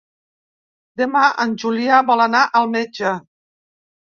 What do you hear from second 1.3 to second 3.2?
en Julià vol anar al metge.